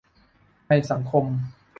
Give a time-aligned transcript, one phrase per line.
[0.67, 1.25] ในสังคม